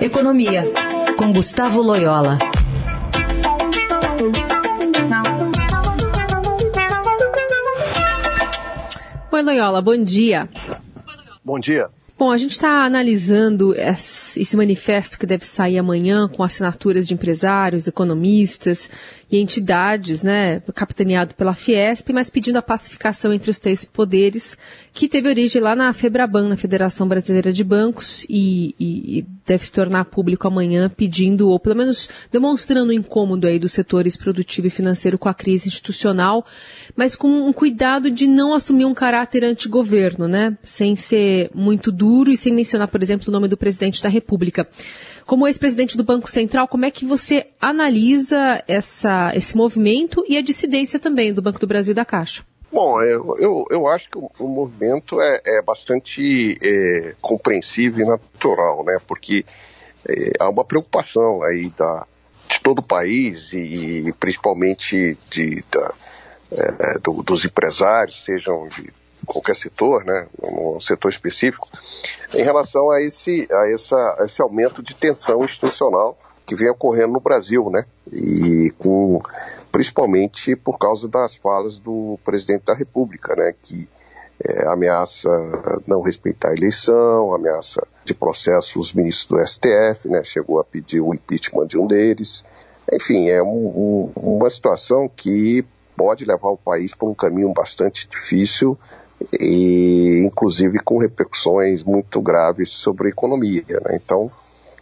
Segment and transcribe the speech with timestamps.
[0.00, 0.64] Economia,
[1.18, 2.38] com Gustavo Loyola.
[9.30, 10.48] Oi, Loyola, bom dia.
[11.44, 11.90] Bom dia.
[12.20, 17.86] Bom, a gente está analisando esse manifesto que deve sair amanhã com assinaturas de empresários,
[17.86, 18.90] economistas
[19.30, 24.54] e entidades, né, capitaneado pela Fiesp, mas pedindo a pacificação entre os três poderes,
[24.92, 29.66] que teve origem lá na FEBRABAN, na Federação Brasileira de Bancos, e, e, e deve
[29.66, 34.68] se tornar público amanhã, pedindo, ou pelo menos demonstrando o incômodo aí dos setores produtivo
[34.68, 36.46] e financeiro com a crise institucional,
[36.94, 42.30] mas com um cuidado de não assumir um caráter antigoverno, né, sem ser muito duro
[42.30, 44.68] e sem mencionar, por exemplo, o nome do presidente da República.
[45.26, 50.42] Como ex-presidente do Banco Central, como é que você analisa essa, esse movimento e a
[50.42, 52.44] dissidência também do Banco do Brasil e da Caixa?
[52.72, 58.08] Bom, eu, eu, eu acho que o, o movimento é, é bastante é, compreensível e
[58.08, 58.98] natural, né?
[59.06, 59.44] Porque
[60.08, 62.06] é, há uma preocupação aí da,
[62.48, 65.94] de todo o país e principalmente de, da,
[66.52, 68.92] é, do, dos empresários, sejam de
[69.26, 71.68] qualquer setor, né, um setor específico,
[72.34, 76.18] em relação a esse, a, essa, a esse aumento de tensão institucional
[76.50, 79.22] que vem ocorrendo no Brasil, né, e com,
[79.70, 83.88] principalmente por causa das falas do presidente da República, né, que
[84.42, 85.30] é, ameaça
[85.86, 91.00] não respeitar a eleição, ameaça de processo os ministros do STF, né, chegou a pedir
[91.00, 92.44] o impeachment de um deles.
[92.92, 95.64] Enfim, é um, um, uma situação que
[95.96, 98.76] pode levar o país por um caminho bastante difícil
[99.38, 103.62] e inclusive com repercussões muito graves sobre a economia.
[103.68, 104.00] Né?
[104.02, 104.28] Então,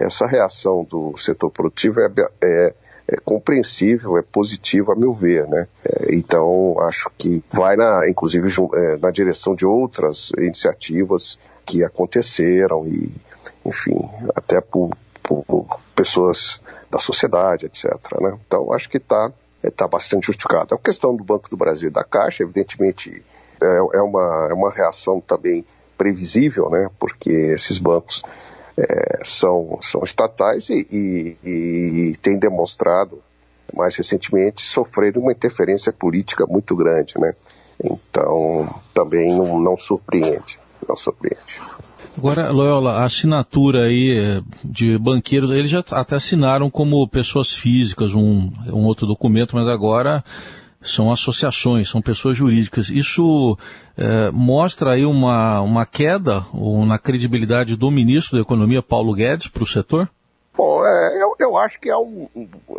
[0.00, 2.10] essa reação do setor produtivo é,
[2.42, 2.74] é,
[3.08, 5.46] é compreensível, é positiva a meu ver.
[5.46, 5.68] Né?
[5.84, 12.86] É, então, acho que vai, na, inclusive, é, na direção de outras iniciativas que aconteceram
[12.86, 13.12] e,
[13.64, 13.96] enfim,
[14.34, 14.90] até por,
[15.22, 17.92] por pessoas da sociedade, etc.
[18.20, 18.38] Né?
[18.46, 19.30] Então, acho que está
[19.62, 20.74] é, tá bastante justificado.
[20.74, 23.22] A questão do Banco do Brasil e da Caixa, evidentemente,
[23.62, 25.64] é, é, uma, é uma reação também
[25.96, 26.88] previsível, né?
[26.98, 28.22] Porque esses bancos
[28.80, 33.22] é, são, são estatais e, e, e têm demonstrado
[33.74, 37.34] mais recentemente sofrer uma interferência política muito grande, né?
[37.82, 40.58] Então também não, não surpreende,
[40.88, 41.60] não surpreende.
[42.16, 48.14] Agora, Loyola, a assinatura aí é, de banqueiros, eles já até assinaram como pessoas físicas
[48.14, 50.24] um, um outro documento, mas agora
[50.82, 52.88] são associações, são pessoas jurídicas.
[52.88, 53.56] Isso
[53.96, 59.48] é, mostra aí uma, uma queda ou na credibilidade do ministro da Economia, Paulo Guedes,
[59.48, 60.08] para o setor?
[60.56, 62.28] Bom, é, eu, eu, acho que há um,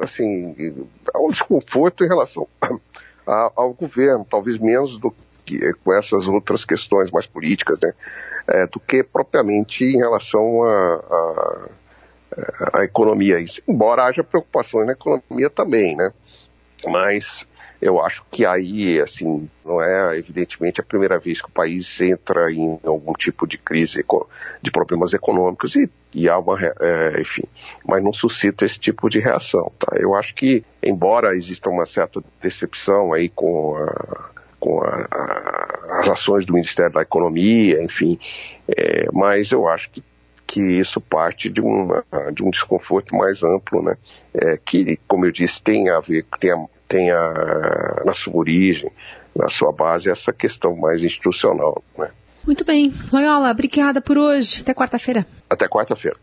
[0.02, 2.48] assim, há um desconforto em relação
[3.28, 5.14] a, ao governo, talvez menos do
[5.46, 7.94] que com essas outras questões mais políticas, né,
[8.48, 10.70] é, do que propriamente em relação à
[11.10, 11.70] a,
[12.60, 13.38] a, a, economia.
[13.68, 16.12] Embora haja preocupações na economia também, né,
[16.86, 17.46] mas
[17.82, 22.52] eu acho que aí, assim, não é evidentemente a primeira vez que o país entra
[22.52, 24.06] em algum tipo de crise,
[24.62, 27.44] de problemas econômicos e, e há uma, é, enfim,
[27.84, 29.96] mas não suscita esse tipo de reação, tá?
[29.98, 36.10] Eu acho que, embora exista uma certa decepção aí com a, com a, a, as
[36.10, 38.20] ações do Ministério da Economia, enfim,
[38.68, 40.04] é, mas eu acho que
[40.52, 42.04] que isso parte de, uma,
[42.34, 43.96] de um desconforto mais amplo, né?
[44.34, 48.92] É, que, como eu disse, tem a ver, tem a, tem a, na sua origem,
[49.34, 51.82] na sua base, essa questão mais institucional.
[51.98, 52.10] Né?
[52.46, 52.94] Muito bem.
[53.14, 54.62] Loyola, obrigada por hoje.
[54.62, 55.26] Até quarta-feira.
[55.50, 56.18] Até quarta-feira.